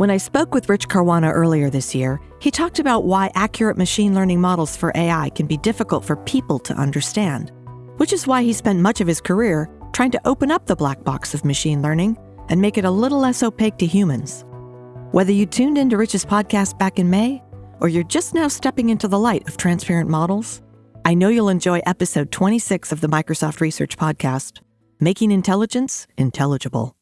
[0.00, 4.14] When I spoke with Rich Caruana earlier this year, he talked about why accurate machine
[4.14, 7.52] learning models for AI can be difficult for people to understand,
[7.98, 11.04] which is why he spent much of his career trying to open up the black
[11.04, 12.16] box of machine learning
[12.48, 14.46] and make it a little less opaque to humans.
[15.12, 17.42] Whether you tuned into Rich's podcast back in May,
[17.80, 20.62] or you're just now stepping into the light of transparent models,
[21.04, 24.60] I know you'll enjoy episode 26 of the Microsoft Research Podcast
[24.98, 26.96] Making Intelligence Intelligible.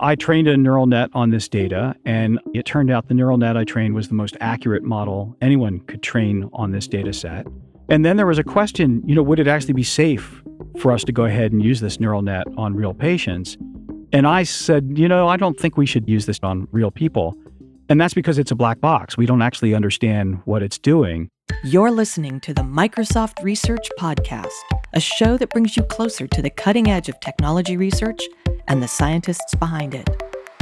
[0.00, 3.56] I trained a neural net on this data, and it turned out the neural net
[3.56, 7.46] I trained was the most accurate model anyone could train on this data set.
[7.88, 10.42] And then there was a question, you know, would it actually be safe
[10.78, 13.56] for us to go ahead and use this neural net on real patients?
[14.12, 17.36] And I said, you know, I don't think we should use this on real people.
[17.88, 19.16] And that's because it's a black box.
[19.16, 21.28] We don't actually understand what it's doing.
[21.66, 24.52] You're listening to the Microsoft Research Podcast,
[24.92, 28.22] a show that brings you closer to the cutting edge of technology research
[28.68, 30.10] and the scientists behind it.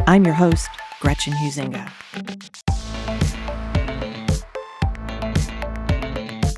[0.06, 0.68] I'm your host,
[1.00, 1.90] Gretchen Huizinga.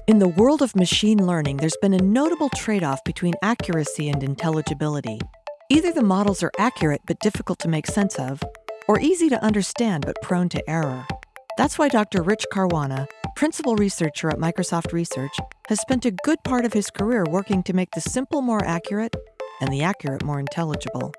[0.07, 4.23] In the world of machine learning, there's been a notable trade off between accuracy and
[4.23, 5.21] intelligibility.
[5.71, 8.43] Either the models are accurate but difficult to make sense of,
[8.89, 11.07] or easy to understand but prone to error.
[11.57, 12.23] That's why Dr.
[12.23, 15.37] Rich Caruana, principal researcher at Microsoft Research,
[15.69, 19.15] has spent a good part of his career working to make the simple more accurate
[19.61, 21.13] and the accurate more intelligible.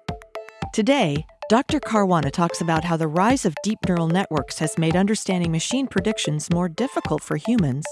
[0.73, 1.79] Today, Dr.
[1.79, 6.51] Caruana talks about how the rise of deep neural networks has made understanding machine predictions
[6.51, 7.85] more difficult for humans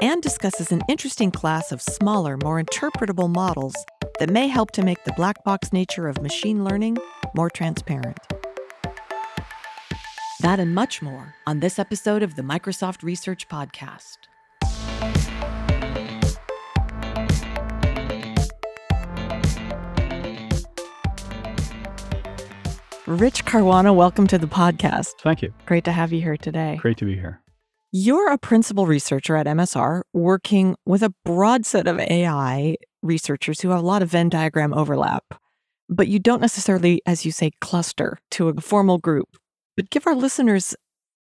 [0.00, 3.74] and discusses an interesting class of smaller, more interpretable models
[4.18, 6.96] that may help to make the black box nature of machine learning
[7.34, 8.18] more transparent.
[10.46, 14.18] That and much more on this episode of the Microsoft Research Podcast.
[23.08, 25.14] Rich Caruana, welcome to the podcast.
[25.20, 25.52] Thank you.
[25.66, 26.78] Great to have you here today.
[26.80, 27.42] Great to be here.
[27.90, 33.70] You're a principal researcher at MSR working with a broad set of AI researchers who
[33.70, 35.24] have a lot of Venn diagram overlap,
[35.88, 39.26] but you don't necessarily, as you say, cluster to a formal group.
[39.76, 40.74] But give our listeners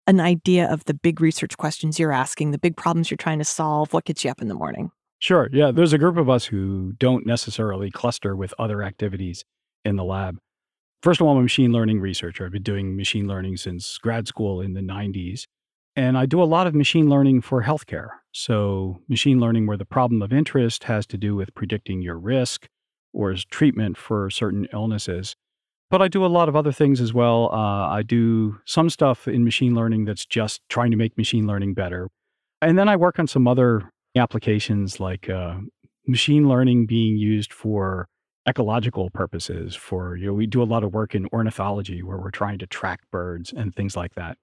[0.07, 3.45] an idea of the big research questions you're asking, the big problems you're trying to
[3.45, 4.91] solve, what gets you up in the morning.
[5.19, 5.49] Sure.
[5.53, 5.71] Yeah.
[5.71, 9.45] There's a group of us who don't necessarily cluster with other activities
[9.85, 10.39] in the lab.
[11.03, 12.45] First of all, I'm a machine learning researcher.
[12.45, 15.45] I've been doing machine learning since grad school in the 90s.
[15.97, 18.09] And I do a lot of machine learning for healthcare.
[18.33, 22.67] So, machine learning where the problem of interest has to do with predicting your risk
[23.13, 25.37] or treatment for certain illnesses.
[25.95, 27.51] But I do a lot of other things as well.
[27.53, 31.75] Uh, I do some stuff in machine learning that's just trying to make machine learning
[31.75, 32.09] better.
[32.61, 35.55] And then I work on some other applications like uh,
[36.05, 38.09] machine learning being used for
[38.49, 42.33] ecological purposes for you know we do a lot of work in ornithology where we're
[42.33, 44.37] trying to track birds and things like that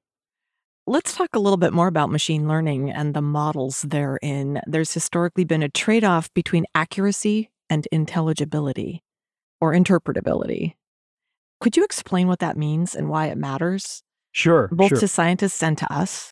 [0.87, 4.61] Let's talk a little bit more about machine learning and the models therein.
[4.65, 9.03] There's historically been a trade off between accuracy and intelligibility
[9.59, 10.73] or interpretability.
[11.61, 14.03] Could you explain what that means and why it matters?
[14.33, 14.67] Sure.
[14.71, 14.99] Both sure.
[14.99, 16.31] to scientists and to us?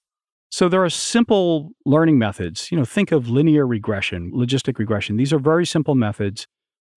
[0.52, 2.72] So there are simple learning methods.
[2.72, 5.16] You know, think of linear regression, logistic regression.
[5.16, 6.48] These are very simple methods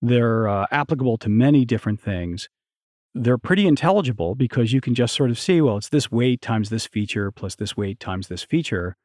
[0.03, 2.49] they're uh, applicable to many different things.
[3.15, 6.71] They're pretty intelligible because you can just sort of see, well, it's this weight times
[6.71, 8.97] this feature plus this weight times this feature.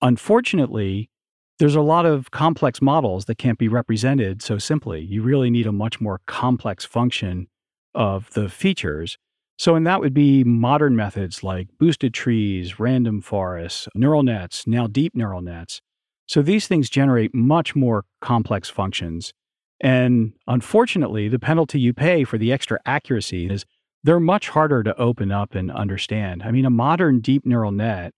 [0.00, 1.10] Unfortunately,
[1.58, 5.02] there's a lot of complex models that can't be represented so simply.
[5.02, 7.48] You really need a much more complex function
[7.96, 9.18] of the features.
[9.58, 14.86] So, and that would be modern methods like boosted trees, random forests, neural nets, now
[14.86, 15.80] deep neural nets.
[16.26, 19.32] So these things generate much more complex functions.
[19.80, 23.64] And unfortunately, the penalty you pay for the extra accuracy is
[24.04, 26.42] they're much harder to open up and understand.
[26.42, 28.12] I mean, a modern deep neural net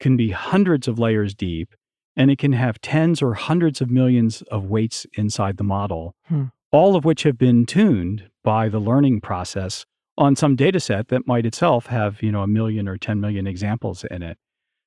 [0.00, 1.74] can be hundreds of layers deep
[2.16, 6.44] and it can have tens or hundreds of millions of weights inside the model, hmm.
[6.70, 9.84] all of which have been tuned by the learning process
[10.16, 13.46] on some data set that might itself have, you know, a million or 10 million
[13.46, 14.38] examples in it.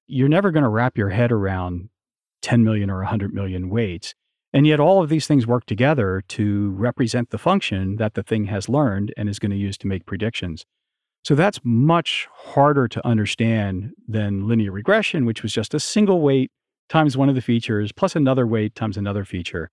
[0.07, 1.89] You're never going to wrap your head around
[2.43, 4.13] 10 million or 100 million weights.
[4.53, 8.45] And yet, all of these things work together to represent the function that the thing
[8.45, 10.65] has learned and is going to use to make predictions.
[11.25, 16.51] So that's much harder to understand than linear regression, which was just a single weight
[16.87, 19.69] times one of the features plus another weight times another feature.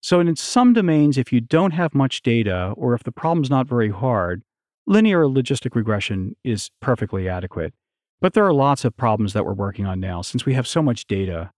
[0.00, 3.66] So, in some domains, if you don't have much data or if the problem's not
[3.66, 4.42] very hard,
[4.86, 7.74] linear logistic regression is perfectly adequate.
[8.20, 10.82] But there are lots of problems that we're working on now since we have so
[10.82, 11.50] much data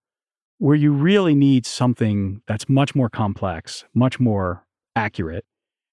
[0.58, 5.44] where you really need something that's much more complex, much more accurate.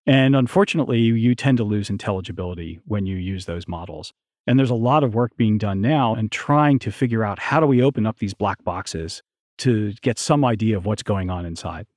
[0.05, 4.13] And unfortunately, you tend to lose intelligibility when you use those models.
[4.45, 7.59] And there's a lot of work being done now and trying to figure out how
[7.59, 9.21] do we open up these black boxes
[9.59, 11.87] to get some idea of what's going on inside.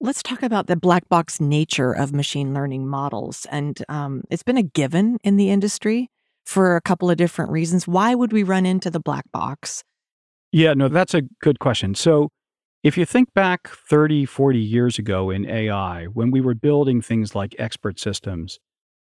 [0.00, 3.48] Let's talk about the black box nature of machine learning models.
[3.50, 6.08] And um, it's been a given in the industry
[6.46, 7.88] for a couple of different reasons.
[7.88, 9.82] Why would we run into the black box?
[10.52, 11.96] Yeah, no, that's a good question.
[11.96, 12.30] So,
[12.84, 17.34] if you think back 30, 40 years ago in AI, when we were building things
[17.34, 18.60] like expert systems,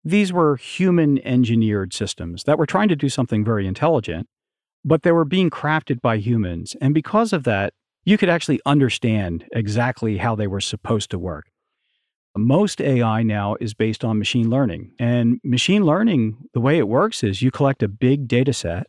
[0.06, 4.28] these were human engineered systems that were trying to do something very intelligent,
[4.86, 6.78] but they were being crafted by humans.
[6.80, 7.74] And because of that,
[8.07, 11.51] you could actually understand exactly how they were supposed to work.
[12.38, 14.94] Most AI now is based on machine learning.
[14.98, 18.88] And machine learning, the way it works is you collect a big data set,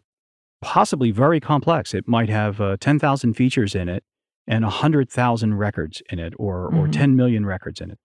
[0.61, 1.95] possibly very complex.
[1.95, 4.05] It might have uh, 10,000 features in it
[4.47, 6.79] and 100,000 records in it or, mm-hmm.
[6.79, 7.99] or 10 million records in it.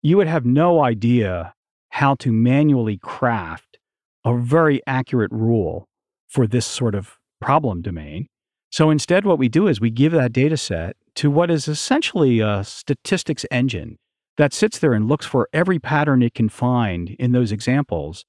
[0.00, 1.52] You would have no idea
[1.90, 3.76] how to manually craft
[4.24, 5.88] a very accurate rule
[6.26, 8.28] for this sort of problem domain.
[8.74, 12.40] So instead, what we do is we give that data set to what is essentially
[12.40, 13.98] a statistics engine
[14.36, 18.24] that sits there and looks for every pattern it can find in those examples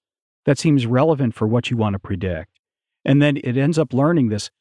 [0.46, 2.60] that seems relevant for what you want to predict.
[3.04, 4.52] And then it ends up learning this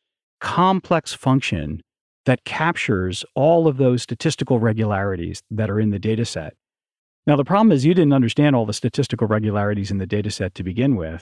[0.40, 1.82] complex function
[2.24, 6.54] that captures all of those statistical regularities that are in the data set.
[7.26, 10.54] Now, the problem is you didn't understand all the statistical regularities in the data set
[10.54, 11.20] to begin with.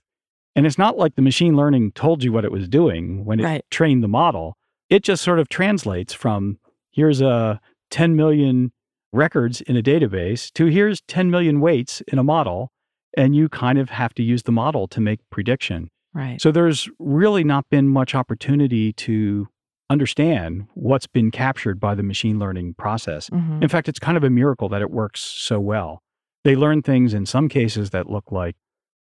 [0.54, 3.44] And it's not like the machine learning told you what it was doing when it
[3.44, 3.64] right.
[3.70, 4.56] trained the model.
[4.90, 6.58] It just sort of translates from
[6.90, 7.60] here's a
[7.90, 8.72] 10 million
[9.12, 12.70] records in a database to here's 10 million weights in a model.
[13.16, 15.90] And you kind of have to use the model to make prediction.
[16.14, 16.40] Right.
[16.40, 19.48] So there's really not been much opportunity to
[19.90, 23.28] understand what's been captured by the machine learning process.
[23.30, 23.62] Mm-hmm.
[23.62, 26.02] In fact, it's kind of a miracle that it works so well.
[26.44, 28.56] They learn things in some cases that look like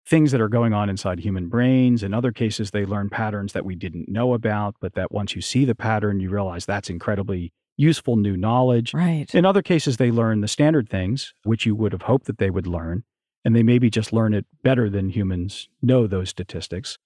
[0.08, 2.02] things that are going on inside human brains.
[2.02, 5.42] In other cases, they learn patterns that we didn't know about, but that once you
[5.42, 8.94] see the pattern, you realize that's incredibly useful new knowledge.
[8.94, 9.32] Right.
[9.34, 12.50] In other cases, they learn the standard things, which you would have hoped that they
[12.50, 13.04] would learn,
[13.44, 16.98] and they maybe just learn it better than humans know those statistics.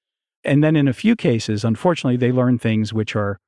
[0.44, 3.40] And then in a few cases, unfortunately, they learn things which are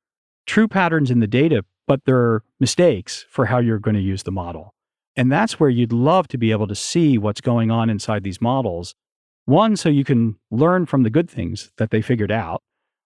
[0.45, 4.31] true patterns in the data, but they're mistakes for how you're going to use the
[4.31, 4.73] model.
[5.15, 8.41] And that's where you'd love to be able to see what's going on inside these
[8.41, 8.95] models
[9.45, 12.63] one, so you can learn from the good things that they figured out,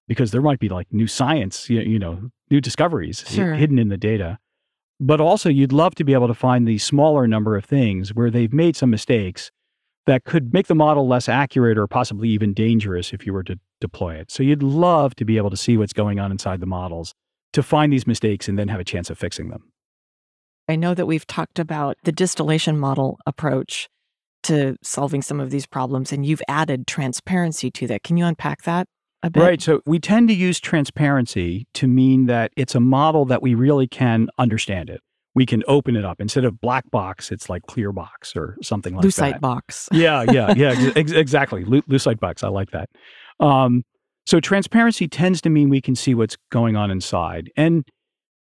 [0.07, 3.53] because there might be like new science, you, know, new discoveries sure.
[3.53, 4.39] hidden in the data.
[4.99, 8.31] But also, you'd love to be able to find the smaller number of things where
[8.31, 9.51] they've made some mistakes
[10.07, 13.59] that could make the model less accurate or possibly even dangerous if you were to
[13.81, 14.31] deploy it.
[14.31, 17.13] So you'd love to be able to see what's going on inside the models
[17.53, 19.71] to find these mistakes and then have a chance of fixing them.
[20.69, 23.89] I know that we've talked about the distillation model approach
[24.43, 28.03] to solving some of these problems, and you've added transparency to that.
[28.03, 28.87] Can you unpack that
[29.23, 29.41] a bit?
[29.41, 29.61] Right.
[29.61, 33.87] So we tend to use transparency to mean that it's a model that we really
[33.87, 35.01] can understand it.
[35.35, 37.31] We can open it up instead of black box.
[37.31, 39.07] It's like clear box or something like that.
[39.07, 39.41] Lucite that.
[39.41, 39.89] box.
[39.91, 40.91] yeah, yeah, yeah.
[40.95, 41.63] ex- exactly.
[41.63, 42.43] Lucite box.
[42.43, 42.89] I like that.
[43.39, 43.83] Um,
[44.25, 47.85] so transparency tends to mean we can see what's going on inside, and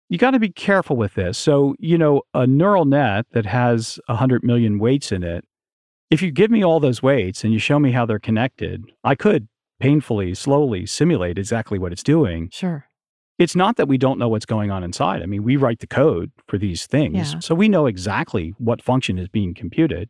[0.09, 1.37] you got to be careful with this.
[1.37, 5.45] So you know, a neural net that has hundred million weights in it
[6.11, 9.15] if you give me all those weights and you show me how they're connected, I
[9.15, 9.49] could
[9.81, 12.49] painfully, slowly simulate exactly what it's doing.
[12.53, 12.87] Sure.
[13.39, 15.23] It's not that we don't know what's going on inside.
[15.23, 17.39] I mean, we write the code for these things, yeah.
[17.41, 20.09] so we know exactly what function is being computed.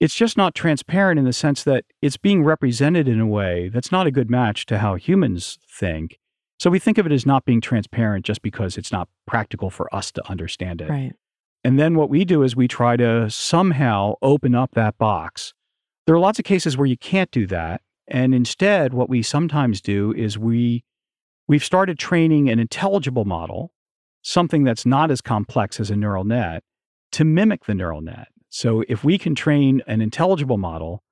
[0.00, 3.92] It's just not transparent in the sense that it's being represented in a way that's
[3.92, 6.18] not a good match to how humans think.
[6.58, 9.94] So we think of it as not being transparent just because it's not practical for
[9.94, 10.88] us to understand it.
[10.88, 11.12] Right.
[11.66, 15.52] And then what we do is we try to somehow open up that box.
[16.06, 17.80] There are lots of cases where you can't do that.
[18.06, 20.84] And instead, what we sometimes do is we
[21.48, 23.72] we've started training an intelligible model,
[24.22, 26.62] something that's not as complex as a neural net,
[27.10, 28.28] to mimic the neural net.
[28.48, 31.02] So if we can train an intelligible model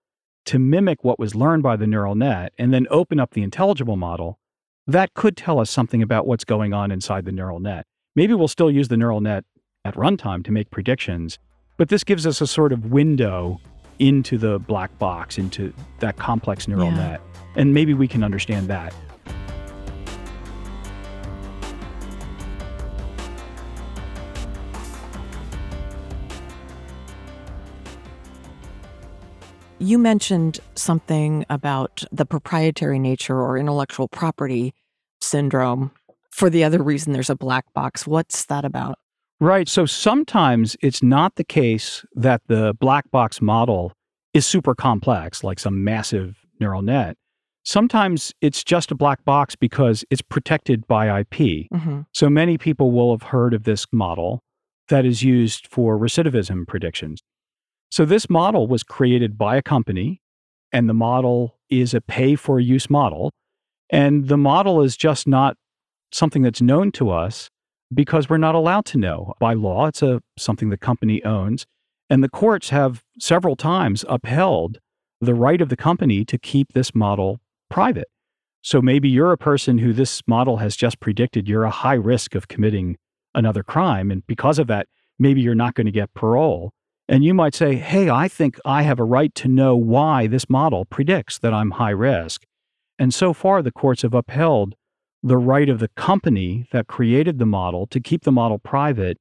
[0.45, 3.97] to mimic what was learned by the neural net and then open up the intelligible
[3.97, 4.39] model,
[4.87, 7.87] that could tell us something about what's going on inside the neural net.
[8.15, 9.45] Maybe we'll still use the neural net
[9.85, 11.39] at runtime to make predictions.
[11.77, 13.61] But this gives us a sort of window
[13.99, 16.97] into the black box, into that complex neural yeah.
[16.97, 17.21] net.
[17.55, 18.95] And maybe we can understand that.
[29.79, 34.73] You mentioned something about the proprietary nature or intellectual property
[35.21, 35.91] syndrome.
[36.31, 38.07] For the other reason, there's a black box.
[38.07, 38.99] What's that about?
[39.41, 39.69] Right.
[39.69, 43.93] So sometimes it's not the case that the black box model
[44.33, 47.17] is super complex, like some massive neural net.
[47.65, 51.67] Sometimes it's just a black box because it's protected by IP.
[51.73, 54.43] hmm So many people will have heard of this model
[54.89, 57.23] that is used for recidivism predictions.
[57.91, 60.21] So this model was created by a company,
[60.73, 63.33] and the model is a pay for use model.
[63.89, 65.57] And the model is just not
[66.13, 67.51] something that's known to us
[67.93, 69.87] because we're not allowed to know by law.
[69.87, 71.67] It's a something the company owns.
[72.11, 74.79] And the courts have several times upheld
[75.21, 78.09] the right of the company to keep this model private.
[78.63, 82.35] So maybe you're a person who this model has just predicted you're a high risk
[82.35, 82.97] of committing
[83.35, 84.11] another crime.
[84.11, 84.87] And because of that,
[85.19, 86.73] maybe you're not going to get parole.
[87.09, 90.49] And you might say, Hey, I think I have a right to know why this
[90.49, 92.45] model predicts that I'm high risk.
[92.99, 94.75] And so far, the courts have upheld
[95.25, 99.17] the right of the company that created the model to keep the model private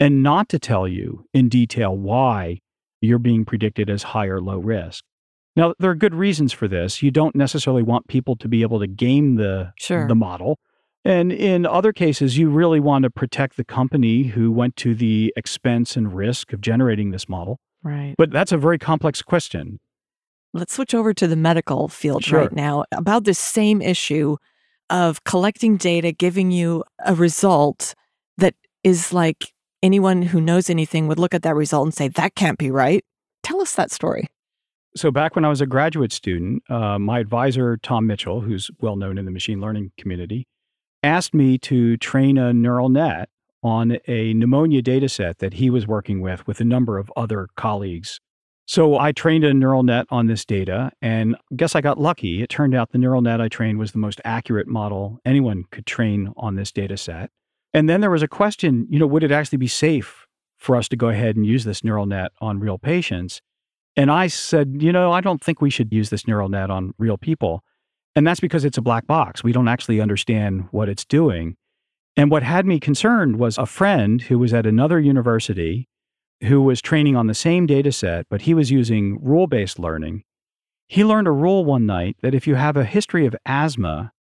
[0.00, 2.60] and not to tell you in detail why
[3.00, 5.04] you're being predicted as high or low risk.
[5.56, 7.02] Now, there are good reasons for this.
[7.02, 10.06] You don't necessarily want people to be able to game the, Sure.
[10.06, 10.60] the model.
[11.04, 15.32] And in other cases, you really want to protect the company who went to the
[15.36, 17.58] expense and risk of generating this model.
[17.82, 18.14] Right.
[18.16, 19.80] But that's a very complex question.
[20.54, 22.40] Let's switch over to the medical field Sure.
[22.42, 24.36] right now about this same issue
[24.90, 27.94] of collecting data, giving you a result
[28.38, 28.54] that
[28.84, 29.52] is like
[29.82, 33.04] anyone who knows anything would look at that result and say, that can't be right.
[33.42, 34.28] Tell us that story.
[34.96, 38.96] So, back when I was a graduate student, uh, my advisor, Tom Mitchell, who's well
[38.96, 40.46] known in the machine learning community,
[41.02, 43.28] asked me to train a neural net
[43.62, 47.48] on a pneumonia data set that he was working with with a number of other
[47.56, 48.20] colleagues.
[48.68, 52.42] So I trained a neural net on this data and guess I got lucky.
[52.42, 55.86] It turned out the neural net I trained was the most accurate model anyone could
[55.86, 57.30] train on this data set.
[57.72, 60.26] And then there was a question, you know, would it actually be safe
[60.58, 63.40] for us to go ahead and use this neural net on real patients?
[63.96, 66.92] And I said, you know, I don't think we should use this neural net on
[66.98, 67.64] real people.
[68.14, 69.42] And that's because it's a black box.
[69.42, 71.56] We don't actually understand what it's doing.
[72.18, 75.88] And what had me concerned was a friend who was at another university
[76.44, 80.22] who was training on the same data set, but he was using rule based learning.
[80.86, 84.12] He learned a rule one night that if you have a history of asthma,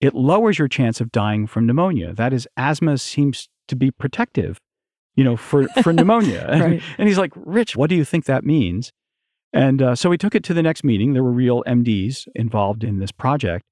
[0.00, 2.12] it lowers your chance of dying from pneumonia.
[2.12, 4.60] That is, asthma seems to be protective,
[5.14, 6.46] you know, for, for pneumonia.
[6.60, 6.82] Right.
[6.98, 8.92] And he's like, Rich, what do you think that means?
[9.52, 11.12] And uh, so we took it to the next meeting.
[11.12, 13.64] There were real MDs involved in this project.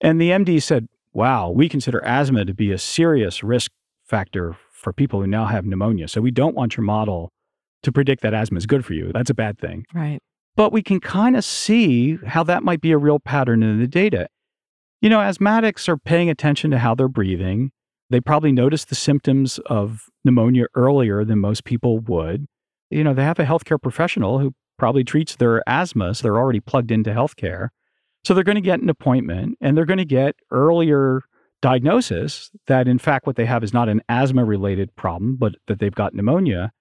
[0.00, 3.70] And the MD said, Wow, we consider asthma to be a serious risk
[4.04, 6.08] factor for people who now have pneumonia.
[6.08, 7.30] So we don't want your model
[7.82, 9.10] to predict that asthma is good for you.
[9.12, 9.84] That's a bad thing.
[9.94, 10.18] Right.
[10.54, 13.86] But we can kind of see how that might be a real pattern in the
[13.86, 14.28] data.
[15.00, 17.70] You know, asthmatics are paying attention to how they're breathing.
[18.10, 22.46] They probably notice the symptoms of pneumonia earlier than most people would.
[22.90, 26.60] You know, they have a healthcare professional who probably treats their asthma, so they're already
[26.60, 27.68] plugged into healthcare.
[28.24, 31.22] So they're going to get an appointment and they're going to get earlier
[31.62, 35.78] diagnosis that, in fact, what they have is not an asthma related problem, but that
[35.78, 36.72] they've got pneumonia.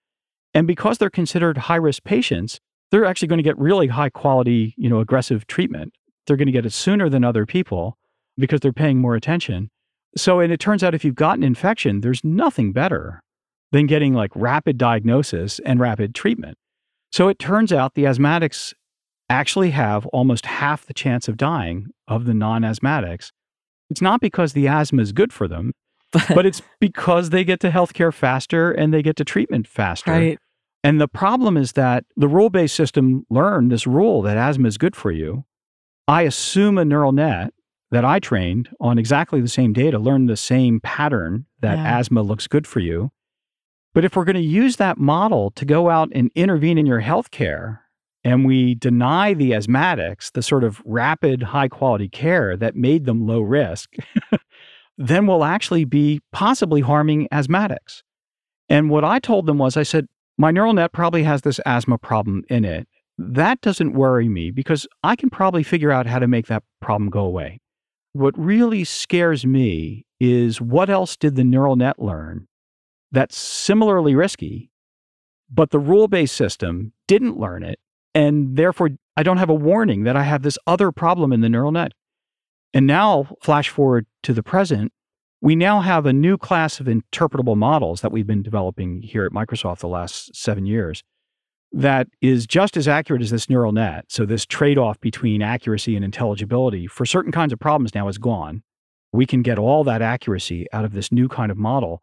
[0.54, 2.60] And because they're considered high risk patients,
[2.90, 5.94] they're actually going to get really high quality, you know, aggressive treatment.
[6.28, 7.98] They're going to get it sooner than other people
[8.38, 9.70] because they're paying more attention.
[10.18, 13.22] So, and it turns out if you've got an infection, there's nothing better
[13.72, 16.58] than getting like rapid diagnosis and rapid treatment.
[17.12, 18.74] So it turns out the asthmatics
[19.30, 23.32] actually have almost half the chance of dying of the non asthmatics.
[23.92, 25.74] It's not because the asthma is good for them,
[26.30, 30.12] but it's because they get to healthcare faster and they get to treatment faster.
[30.12, 30.40] right.
[30.84, 34.80] And the problem is that the rule based system learned this rule that asthma is
[34.80, 35.46] good for you.
[36.08, 37.54] I assume a neural net
[37.92, 42.00] that I trained on exactly the same data learned the same pattern that Yeah.
[42.00, 43.12] asthma looks good for you.
[43.94, 47.02] But if we're going to use that model to go out and intervene in your
[47.02, 47.80] healthcare,
[48.24, 53.26] and we deny the asthmatics the sort of rapid, high quality care that made them
[53.26, 53.96] low risk,
[54.98, 58.04] then we'll actually be possibly harming asthmatics.
[58.70, 61.98] And what I told them was I said, my neural net probably has this asthma
[61.98, 62.88] problem in it.
[63.18, 67.10] That doesn't worry me because I can probably figure out how to make that problem
[67.10, 67.60] go away.
[68.14, 72.48] What really scares me is what else did the neural net learn
[73.12, 74.72] that's similarly risky,
[75.50, 77.80] but the rule based system didn't learn it.
[78.14, 81.50] And therefore, I don't have a warning that I have this other problem in the
[81.50, 81.94] neural net.
[82.74, 84.92] And now, flash forward to the present,
[85.42, 89.32] we now have a new class of interpretable models that we've been developing here at
[89.32, 91.04] Microsoft the last seven years
[91.74, 94.06] that is just as accurate as this neural net.
[94.10, 98.18] So, this trade off between accuracy and intelligibility for certain kinds of problems now is
[98.18, 98.64] gone.
[99.14, 102.02] We can get all that accuracy out of this new kind of model.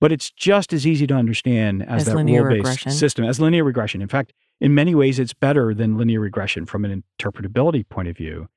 [0.00, 2.90] but it's just as easy to understand as, As that rule-based regression.
[2.92, 4.00] system as linear regression.
[4.00, 8.16] In fact, in many ways, it's better than linear regression from an interpretability point of
[8.16, 8.48] view.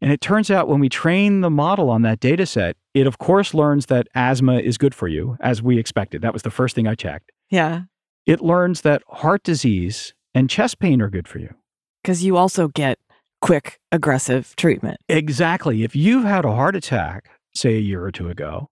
[0.00, 3.18] And it turns out when we train the model on that data set, it of
[3.18, 6.22] course learns that asthma is good for you, as we expected.
[6.22, 7.32] That was the first thing I checked.
[7.50, 7.82] Yeah.
[8.24, 11.54] It learns that heart disease and chest pain are good for you.
[12.02, 12.98] Because you also get
[13.40, 15.00] quick, aggressive treatment.
[15.08, 15.82] Exactly.
[15.82, 18.68] If you've had a heart attack, say a year or two ago,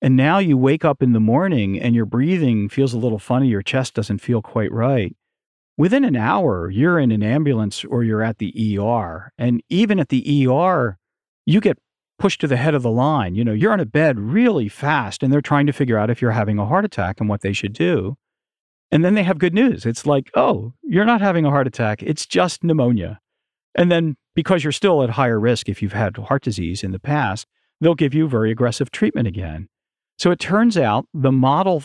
[0.00, 3.48] and now you wake up in the morning and your breathing feels a little funny,
[3.48, 5.16] your chest doesn't feel quite right,
[5.80, 9.32] within an hour, you're in an ambulance or you're at the ER.
[9.38, 10.98] And even at the ER,
[11.46, 11.78] you get
[12.18, 13.34] pushed to the head of the line.
[13.34, 16.20] You know, you're on a bed really fast and they're trying to figure out if
[16.20, 18.18] you're having a heart attack and what they should do.
[18.90, 19.86] And then they have good news.
[19.86, 22.02] It's like, oh, you're not having a heart attack.
[22.02, 23.18] It's just pneumonia.
[23.74, 26.98] And then because you're still at higher risk if you've had heart disease in the
[26.98, 27.46] past,
[27.80, 29.70] they'll give you very aggressive treatment again.
[30.18, 31.84] So it turns out the model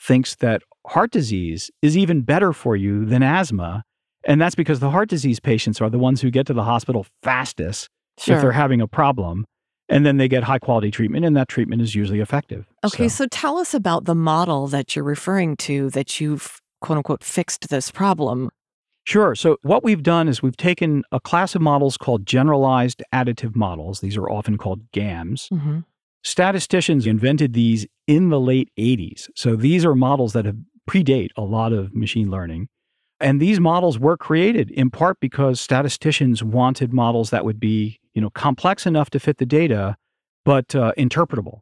[0.00, 3.84] thinks that heart disease is even better for you than asthma.
[4.24, 7.06] And that's because the heart disease patients are the ones who get to the hospital
[7.22, 7.88] fastest
[8.18, 9.46] if they're having a problem.
[9.88, 12.66] And then they get high quality treatment, and that treatment is usually effective.
[12.84, 17.22] Okay, so tell us about the model that you're referring to that you've quote unquote
[17.22, 18.50] fixed this problem.
[19.04, 19.36] Sure.
[19.36, 24.00] So, what we've done is we've taken a class of models called generalized additive models.
[24.00, 25.48] These are often called GAMs.
[25.52, 25.80] Mm-hmm.
[26.24, 29.28] Statisticians invented these in the late 80s.
[29.36, 30.56] So, these are models that have
[30.88, 32.68] predate a lot of machine learning.
[33.18, 38.20] And these models were created in part because statisticians wanted models that would be, you
[38.20, 39.96] know, complex enough to fit the data,
[40.44, 41.60] but uh, interpretable.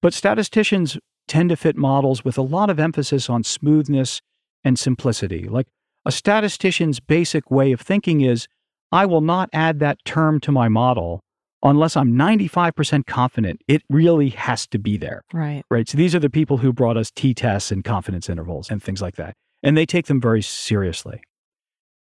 [0.00, 0.96] But statisticians
[1.26, 4.22] tend to fit models with a lot of emphasis on smoothness
[4.64, 5.46] and simplicity.
[5.46, 5.66] Like
[6.04, 8.48] a statistician's basic way of thinking is
[8.90, 11.20] I will not add that term to my model
[11.62, 15.64] unless I'm 95% confident it really has to be there Right.
[15.70, 15.88] right?
[15.88, 19.02] So these are the people who brought us t tests and confidence intervals and things
[19.02, 19.34] like that.
[19.62, 21.20] And they take them very seriously.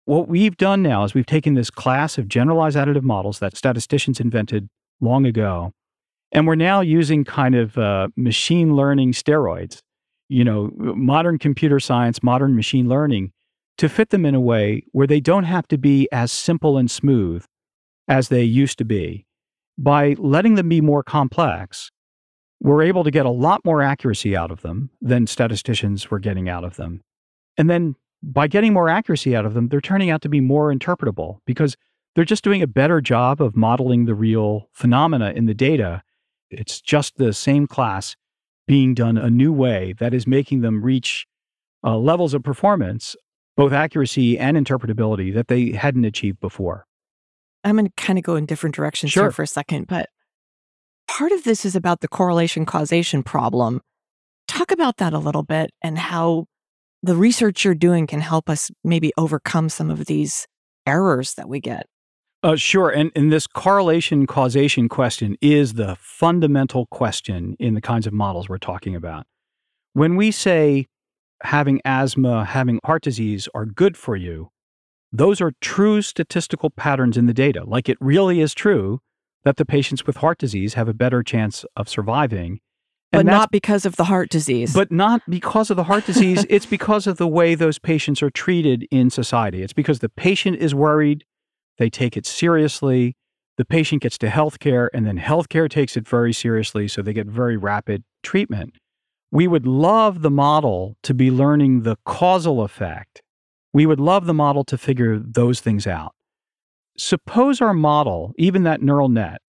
[0.06, 4.20] What we've done now is we've taken this class of generalized additive models that statisticians
[4.20, 4.70] invented
[5.02, 5.74] long ago,
[6.32, 9.82] and we're now using kind of uh, machine learning steroids,
[10.30, 13.32] you know, modern computer science, modern machine learning,
[13.78, 16.90] to fit them in a way where they don't have to be as simple and
[16.90, 17.44] smooth
[18.08, 19.26] as they used to be.
[19.78, 21.92] By letting them be more complex,
[22.60, 26.50] we're able to get a lot more accuracy out of them than statisticians were getting
[26.50, 27.02] out of them.
[27.58, 30.74] And then by getting more accuracy out of them, they're turning out to be more
[30.74, 31.78] interpretable because
[32.16, 36.02] they're just doing a better job of modeling the real phenomena in the data.
[36.50, 38.16] It's just the same class
[38.68, 41.28] being done a new way that is making them reach
[41.84, 43.16] uh, levels of performance,
[43.56, 46.86] both accuracy and interpretability, that they hadn't achieved before.
[47.68, 49.26] I'm going to kind of go in different directions Sure.
[49.26, 50.10] here for a second, but
[51.08, 53.82] part of this is about the correlation causation problem.
[54.48, 56.46] Talk about that a little bit and how
[57.04, 60.48] the research you're doing can help us maybe overcome some of these
[60.86, 61.86] errors that we get.
[62.44, 62.90] Uh, sure.
[62.90, 68.48] And, and this correlation causation question is the fundamental question in the kinds of models
[68.48, 69.26] we're talking about.
[69.94, 70.86] When we say
[71.44, 74.50] having asthma, having heart disease are good for you,
[75.18, 77.64] those are true statistical patterns in the data.
[77.66, 79.00] Like it really is true
[79.44, 82.60] that the patients with heart disease have a better chance of surviving.
[83.12, 84.74] But not because of the heart disease.
[84.74, 86.46] but not because of the heart disease.
[86.50, 89.64] it's because of the way those patients are treated in society.
[89.64, 91.24] It's because the patient is worried,
[91.78, 93.16] they take it seriously.
[93.58, 97.26] The patient gets to healthcare, and then healthcare takes it very seriously, so they get
[97.26, 98.76] very rapid treatment.
[99.32, 103.24] We would love the model to be learning the causal effect.
[103.78, 106.16] We would love the model to figure those things out.
[106.98, 109.40] Suppose our model, even that neural net,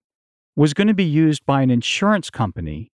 [0.55, 2.93] was going to be used by an insurance company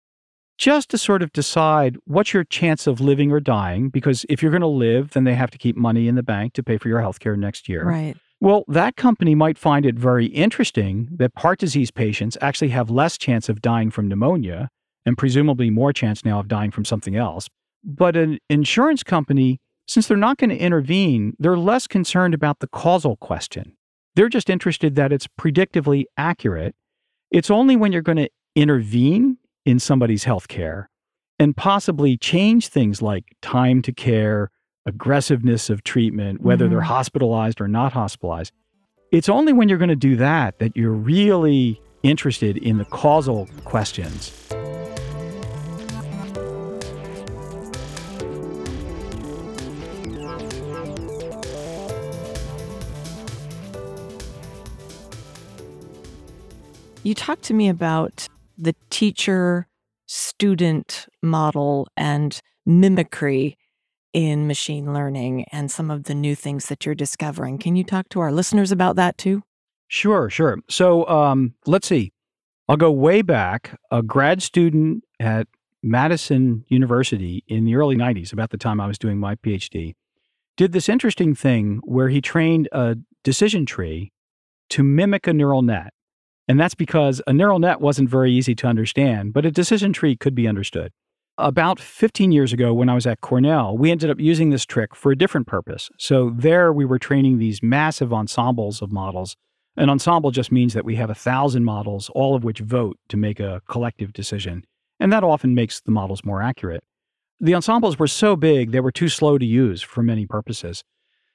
[0.57, 3.87] just to sort of decide what's your chance of living or dying.
[3.87, 6.51] Because if you're going to live, then they have to keep money in the bank
[6.55, 7.85] to pay for your health care next year.
[7.85, 8.17] right.
[8.41, 13.17] Well, that company might find it very interesting that heart disease patients actually have less
[13.17, 14.67] chance of dying from pneumonia
[15.05, 17.47] and presumably more chance now of dying from something else.
[17.85, 19.61] But an insurance company,
[19.91, 23.75] since they're not going to intervene, they're less concerned about the causal question.
[24.15, 26.75] They're just interested that it's predictively accurate.
[27.29, 30.89] It's only when you're going to intervene in somebody's health care
[31.39, 34.49] and possibly change things like time to care,
[34.85, 36.85] aggressiveness of treatment, whether they're Mhm.
[36.85, 38.53] hospitalized or not hospitalized.
[39.11, 43.49] It's only when you're going to do that that you're really interested in the causal
[43.65, 44.31] questions.
[57.03, 58.27] You talked to me about
[58.59, 59.67] the teacher
[60.05, 63.57] student model and mimicry
[64.13, 67.57] in machine learning and some of the new things that you're discovering.
[67.57, 69.41] Can you talk to our listeners about that too?
[69.87, 70.59] Sure, sure.
[70.69, 72.11] So um, let's see.
[72.69, 73.79] I'll go way back.
[73.89, 75.47] A grad student at
[75.81, 79.95] Madison University in the early 90s, about the time I was doing my PhD,
[80.55, 84.11] did this interesting thing where he trained a decision tree
[84.69, 85.93] to mimic a neural net.
[86.51, 90.17] And that's because a neural net wasn't very easy to understand, but a decision tree
[90.17, 90.91] could be understood.
[91.37, 94.93] About 15 years ago, when I was at Cornell, we ended up using this trick
[94.93, 95.89] for a different purpose.
[95.97, 99.37] So, there we were training these massive ensembles of models.
[99.77, 103.15] An ensemble just means that we have a thousand models, all of which vote to
[103.15, 104.65] make a collective decision.
[104.99, 106.83] And that often makes the models more accurate.
[107.39, 110.83] The ensembles were so big, they were too slow to use for many purposes.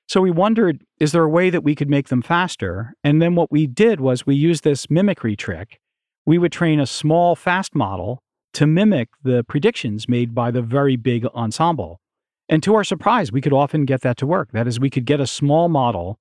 [0.08, 2.94] So we wondered, is there a way that we could make them faster?
[3.02, 5.80] And then what we did was we used this mimicry trick.
[6.24, 8.22] We would train a small, fast model
[8.54, 12.00] to mimic the predictions made by the very big ensemble.
[12.48, 14.50] And to our surprise, we could often get that to work.
[14.52, 16.18] That is, we could get a small model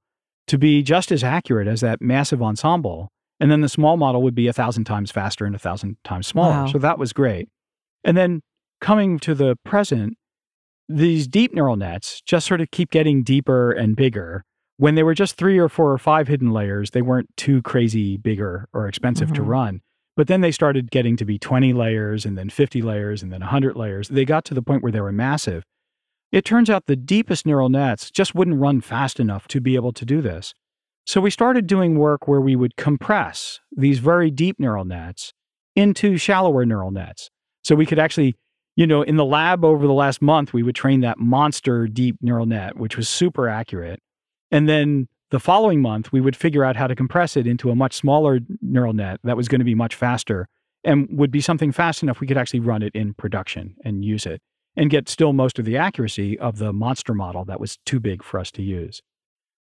[0.47, 3.09] to be just as accurate as that massive ensemble.
[3.39, 6.25] And then the small model would be a thousand times faster and a thousand times
[6.25, 6.51] smaller.
[6.51, 6.67] Wow.
[6.67, 7.49] So that was great.
[8.03, 8.41] And then
[8.81, 10.17] coming to the present,
[10.87, 14.43] these deep neural nets just sort of keep getting deeper and bigger.
[14.77, 18.17] When they were just three or four or five hidden layers, they weren't too crazy
[18.17, 19.47] bigger or expensive to Mhm.
[19.47, 19.81] run.
[20.17, 23.41] But then they started getting to be 20 layers and then 50 layers and then
[23.41, 24.09] 100 layers.
[24.09, 25.63] They got to the point where they were massive.
[26.31, 29.93] It turns out the deepest neural nets just wouldn't run fast enough to be able
[29.93, 30.53] to do this.
[31.05, 35.33] So we started doing work where we would compress these very deep neural nets
[35.75, 37.29] into shallower neural nets.
[37.63, 38.35] So we could actually,
[38.75, 42.17] you know, in the lab over the last month, we would train that monster deep
[42.21, 44.01] neural net, which was super accurate.
[44.51, 47.75] And then the following month, we would figure out how to compress it into a
[47.75, 50.47] much smaller neural net that was going to be much faster
[50.83, 54.25] and would be something fast enough we could actually run it in production and use
[54.25, 54.41] it
[54.75, 58.23] and get still most of the accuracy of the monster model that was too big
[58.23, 59.01] for us to use.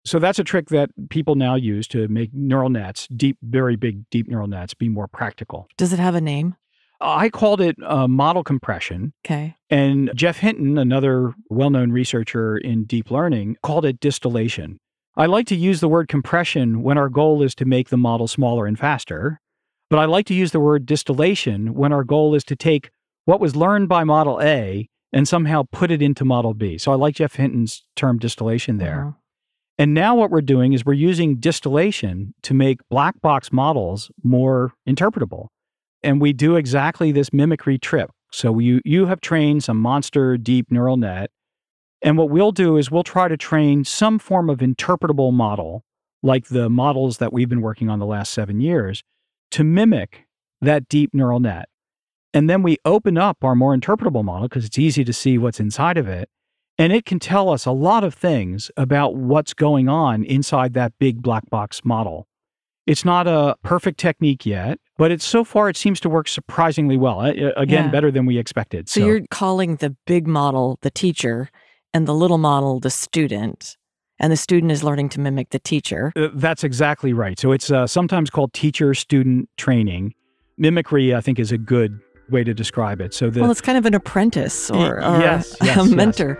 [0.03, 4.09] So that's a trick that people now use to make neural nets, deep, very big,
[4.09, 5.67] deep neural nets, be more practical.
[5.77, 6.55] Does it have a name?
[7.01, 9.13] I called it uh, model compression.
[9.25, 9.55] Okay.
[9.69, 14.77] And Geoff Hinton, another well known researcher in deep learning, called it distillation.
[15.17, 18.27] I like to use the word compression when our goal is to make the model
[18.27, 19.41] smaller and faster.
[19.89, 22.91] But I like to use the word distillation when our goal is to take
[23.25, 26.77] what was learned by model A and somehow put it into model B.
[26.77, 29.01] So I like Geoff Hinton's term distillation there.
[29.01, 29.11] Uh-huh.
[29.77, 34.73] And now what we're doing is we're using distillation to make black box models more
[34.87, 35.47] interpretable.
[36.03, 38.11] And we do exactly this mimicry trip.
[38.31, 41.31] So you, you have trained some monster deep neural net.
[42.01, 45.83] And what we'll do is we'll try to train some form of interpretable model,
[46.23, 49.03] like the models that we've been working on the last seven years,
[49.51, 50.25] to mimic
[50.61, 51.69] that deep neural net.
[52.33, 55.59] And then we open up our more interpretable model because it's easy to see what's
[55.59, 56.29] inside of it.
[56.77, 60.93] And it can tell us a lot of things about what's going on inside that
[60.97, 62.27] big black box model.
[62.87, 66.97] It's not a perfect technique yet, but it's so far it seems to work surprisingly
[66.97, 67.19] well.
[67.21, 67.91] Uh, Again, Yeah.
[67.91, 68.89] better than we expected.
[68.89, 71.49] So, you're calling the big model the teacher
[71.93, 73.77] and the little model the student,
[74.19, 76.11] and the student is learning to mimic the teacher.
[76.15, 77.37] Uh, that's exactly right.
[77.39, 80.13] So it's uh, sometimes called teacher student training.
[80.57, 83.13] Mimicry, I think, is a good way to describe it.
[83.13, 85.89] So the well, it's kind of an apprentice or, or yes, a, yes, a yes.
[85.91, 86.39] mentor.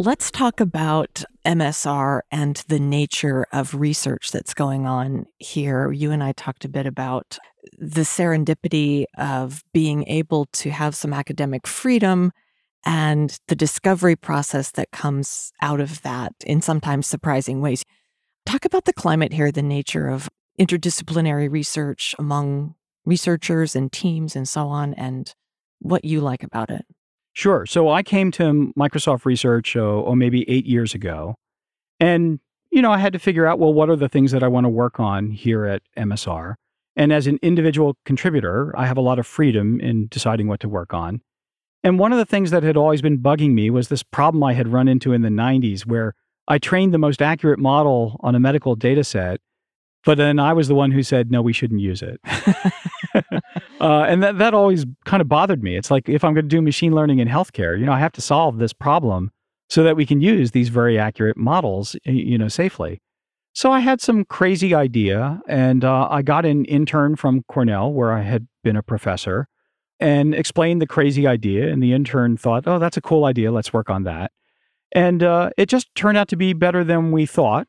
[0.00, 5.92] Let's talk about MSR and the nature of research that's going on here.
[5.92, 7.38] You and I talked a bit about
[7.78, 12.32] the serendipity of being able to have some academic freedom
[12.84, 17.84] and the discovery process that comes out of that in sometimes surprising ways.
[18.44, 20.28] Talk about the climate here, the nature of
[20.58, 25.34] interdisciplinary research among researchers and teams and so on, and
[25.78, 26.84] what you like about it.
[27.34, 27.66] Sure.
[27.66, 31.34] So I came to Microsoft Research, uh, oh, maybe eight years ago.
[31.98, 32.38] And,
[32.70, 34.64] you know, I had to figure out, well, what are the things that I want
[34.64, 36.54] to work on here at MSR?
[36.96, 40.68] And as an individual contributor, I have a lot of freedom in deciding what to
[40.68, 41.22] work on.
[41.82, 44.52] And one of the things that had always been bugging me was this problem I
[44.52, 46.14] had run into in the 90s where
[46.46, 49.40] I trained the most accurate model on a medical data set,
[50.04, 52.20] but then I was the one who said, no, we shouldn't use it.
[53.80, 55.76] uh, and that, that always kind of bothered me.
[55.76, 58.12] It's like if I'm going to do machine learning in healthcare, you know, I have
[58.12, 59.30] to solve this problem
[59.68, 63.00] so that we can use these very accurate models, you know, safely.
[63.54, 68.12] So I had some crazy idea, and uh, I got an intern from Cornell, where
[68.12, 69.46] I had been a professor,
[70.00, 71.70] and explained the crazy idea.
[71.72, 73.52] And the intern thought, "Oh, that's a cool idea.
[73.52, 74.32] Let's work on that."
[74.90, 77.68] And uh, it just turned out to be better than we thought.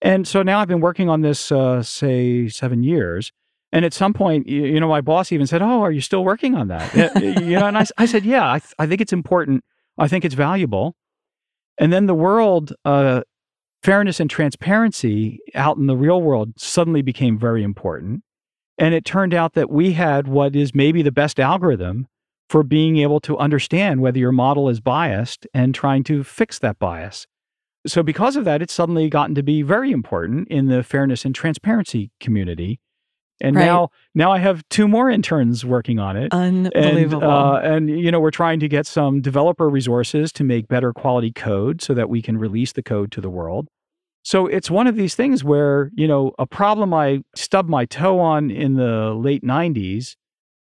[0.00, 3.32] And so now I've been working on this, uh, say, seven years.
[3.72, 6.24] And at some point, you, you, know, my boss even said, "Oh, are you still
[6.24, 9.12] working on that?" you know, and I, I said, "Yeah, I, th- I think it's
[9.12, 9.64] important.
[9.96, 10.94] I think it's valuable."
[11.78, 13.22] And then the world, uh,
[13.82, 18.22] fairness and transparency out in the real world suddenly became very important.
[18.78, 22.08] And it turned out that we had what is maybe the best algorithm
[22.48, 26.78] for being able to understand whether your model is biased and trying to fix that
[26.78, 27.26] bias.
[27.86, 31.34] So, because of that, it's suddenly gotten to be very important in the fairness and
[31.34, 32.78] transparency community.
[33.42, 33.66] And right.
[33.66, 36.32] now, now I have two more interns working on it.
[36.32, 37.24] Unbelievable.
[37.24, 40.92] And, uh, and, you know, we're trying to get some developer resources to make better
[40.92, 43.68] quality code so that we can release the code to the world.
[44.22, 48.20] So it's one of these things where, you know, a problem I stubbed my toe
[48.20, 50.14] on in the late 90s,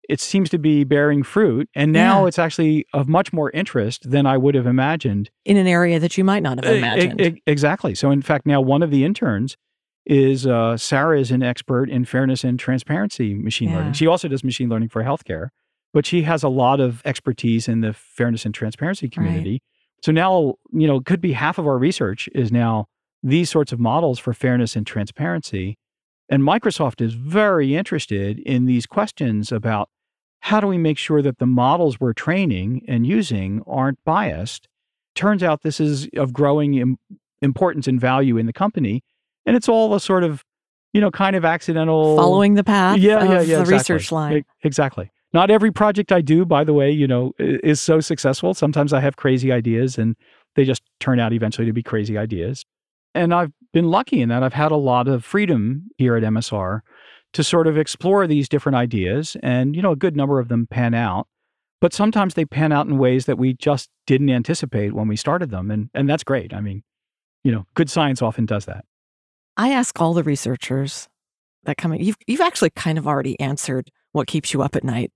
[0.08, 1.70] it seems to be bearing fruit.
[1.76, 2.28] And now yeah.
[2.30, 5.30] it's actually of much more interest than I would have imagined.
[5.44, 7.22] In an area that you might not have imagined.
[7.22, 7.94] Uh, exactly.
[7.96, 9.58] So, in fact, now one of the interns
[10.06, 13.78] is uh, Sarah is an expert in fairness and transparency machine yeah.
[13.78, 13.94] learning.
[13.94, 15.50] She also does machine learning for healthcare,
[15.94, 19.52] but she has a lot of expertise in the fairness and transparency community.
[19.52, 19.62] Right.
[20.04, 22.88] So now, you know, could be half of our research is now
[23.22, 25.78] these sorts of models for fairness and transparency.
[26.30, 29.90] And Microsoft is very interested in these questions about
[30.42, 34.68] how do we make sure that the models we're training and using aren't biased?
[35.16, 36.98] Turns out this is of growing Im-
[37.42, 39.04] importance and value in the company.
[39.46, 40.44] And it's all a sort of,
[40.94, 43.74] you know, kind of accidental following the path yeah, yeah, yeah, the exactly.
[43.74, 44.46] research line.
[44.64, 45.12] Exactly.
[45.34, 48.54] Not every project I do, by the way, you know, is so successful.
[48.54, 50.16] Sometimes I have crazy ideas and
[50.56, 52.64] they just turn out eventually to be crazy ideas.
[53.16, 56.82] And I've been lucky in that I've had a lot of freedom here at MSR
[57.34, 59.36] to sort of explore these different ideas.
[59.42, 61.28] And, you know, a good number of them pan out.
[61.82, 65.50] But sometimes they pan out in ways that we just didn't anticipate when we started
[65.50, 65.70] them.
[65.70, 66.54] And, and that's great.
[66.54, 66.84] I mean,
[67.44, 68.86] you know, good science often does that.
[69.58, 71.08] I ask all the researchers
[71.64, 74.84] that come in, you've, you've actually kind of already answered what keeps you up at
[74.84, 75.12] night.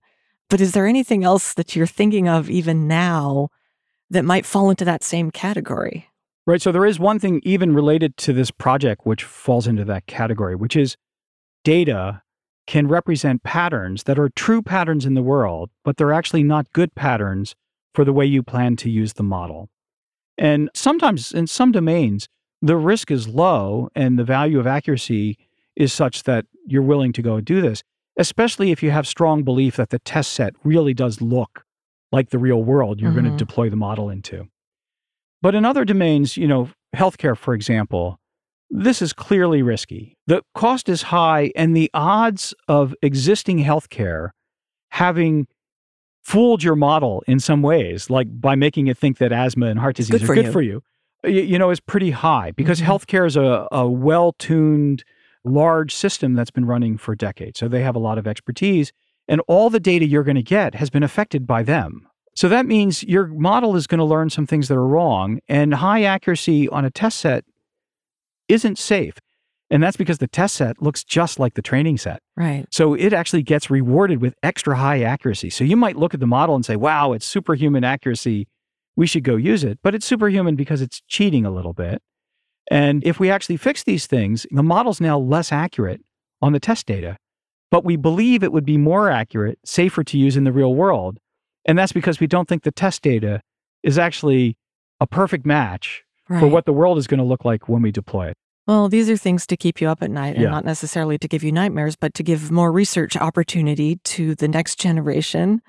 [0.49, 3.49] But is there anything else that you're thinking of even now
[4.09, 6.07] that might fall into that same category?
[6.45, 6.61] Right.
[6.61, 10.55] So there is one thing even related to this project which falls into that category,
[10.55, 10.95] which is
[11.65, 12.21] data
[12.67, 16.95] can represent patterns that are true patterns in the world, but they're actually not good
[16.95, 17.55] patterns
[17.93, 19.69] for the way you plan to use the model.
[20.37, 22.29] And sometimes in some domains,
[22.61, 25.37] the risk is low and the value of accuracy
[25.75, 27.83] is such that you're willing to go and do this,
[28.17, 31.63] especially if you have strong belief that the test set really does look
[32.11, 33.21] like the real world you're mm-hmm.
[33.21, 34.47] going to deploy the model into.
[35.41, 38.19] But in other domains, you know, healthcare, for example,
[38.69, 40.17] this is clearly risky.
[40.25, 44.31] The cost is high, and the odds of existing healthcare
[44.89, 45.47] having
[46.23, 49.95] fooled your model in some ways, like by making it think that asthma and heart
[49.95, 50.51] disease good are good you.
[50.51, 50.81] for you,
[51.23, 52.91] you, know, is pretty high because mm-hmm.
[52.91, 55.03] healthcare is a, a well tuned,
[55.43, 57.59] large system that's been running for decades.
[57.59, 58.91] So they have a lot of expertise,
[59.27, 62.07] and all the data you're going to get has been affected by them.
[62.35, 65.73] So that means your model is going to learn some things that are wrong, and
[65.73, 67.45] high accuracy on a test set
[68.47, 69.15] isn't safe.
[69.69, 72.21] And that's because the test set looks just like the training set.
[72.37, 72.65] Right.
[72.71, 75.49] So it actually gets rewarded with extra high accuracy.
[75.49, 78.47] So you might look at the model and say, wow, it's superhuman accuracy.
[78.97, 79.79] We should go use it.
[79.81, 82.01] But it's superhuman because it's cheating a little bit.
[82.69, 86.01] And if we actually fix these things, the model's now less accurate
[86.41, 87.15] on the test data.
[87.71, 91.19] But we believe it would be more accurate, safer to use in the real world
[91.67, 93.41] and that's because we don't think the test data
[93.83, 94.57] is actually
[95.01, 96.39] a perfect match right.
[96.39, 98.37] for what the world is going to look like when we deploy it.
[98.65, 100.49] Well, these are things to keep you up at night and yeah.
[100.49, 104.79] not necessarily to give you nightmares, but to give more research opportunity to the next
[104.79, 105.61] generation.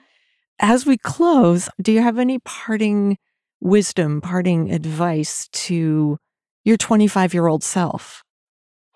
[0.61, 3.17] As we close, do you have any parting
[3.61, 6.19] wisdom, parting advice to
[6.65, 8.23] your 25 year old self?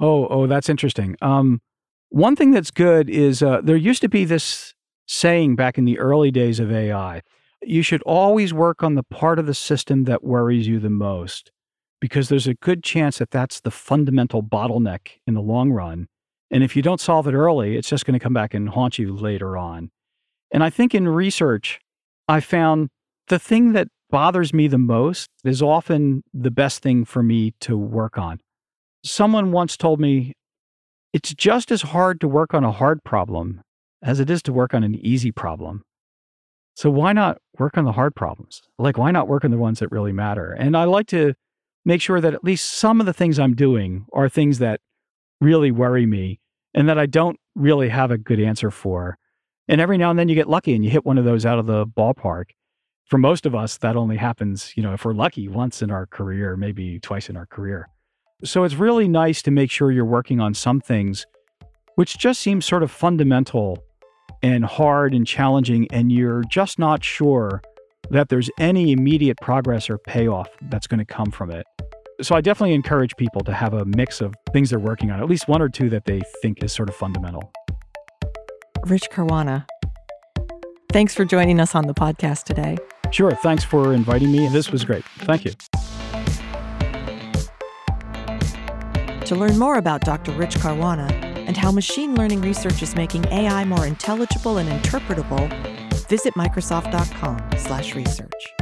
[0.01, 1.17] Oh, oh, that's interesting.
[1.23, 1.61] Um,
[2.09, 4.75] one thing that's good is uh, there used to be this
[5.07, 7.23] saying back in the early days of AI.
[7.63, 11.53] You should always work on the part of the system that worries you the most
[12.01, 16.09] because there's a good chance that that's the fundamental bottleneck in the long run.
[16.51, 18.99] And if you don't solve it early, it's just going to come back and haunt
[18.99, 19.93] you later on.
[20.53, 21.81] And I think in research,
[22.29, 22.91] I found
[23.29, 27.77] the thing that bothers me the most is often the best thing for me to
[27.77, 28.39] work on.
[29.03, 30.35] Someone once told me
[31.13, 33.63] it's just as hard to work on a hard problem
[34.03, 35.83] as it is to work on an easy problem.
[36.75, 38.63] So why not work on the hard problems?
[38.79, 40.53] Like, why not work on the ones that really matter?
[40.53, 41.35] And I like to
[41.85, 44.81] make sure that at least some of the things I'm doing are things that
[45.41, 46.41] really worry me
[46.75, 49.19] and that I don't really have a good answer for.
[49.73, 51.59] And every now and then you get lucky and you hit one of those out
[51.59, 52.51] of the ballpark.
[53.07, 56.05] For most of us, that only happens, you know, if we're lucky once in our
[56.05, 57.89] career, maybe twice in our career.
[58.45, 61.25] So it's really nice to make sure you're working on some things
[61.95, 63.83] which just seem sort of fundamental
[64.43, 67.63] and hard and challenging, and you're just not sure
[68.11, 71.65] that there's any immediate progress or payoff that's going to come from it.
[72.21, 75.31] So I definitely encourage people to have a mix of things they're working on, at
[75.31, 77.51] least one or two that they think is sort of fundamental.
[78.85, 79.67] Rich Caruana,
[80.91, 82.77] thanks for joining us on the podcast today.
[83.13, 83.33] Sure.
[83.37, 84.49] Thanks for inviting me.
[84.49, 85.05] This was great.
[85.21, 85.53] Thank you.
[89.27, 90.33] To learn more about Dr.
[90.33, 91.09] Rich Caruana
[91.47, 95.49] and how machine learning research is making AI more intelligible and interpretable,
[96.09, 98.62] visit microsoft.com/research.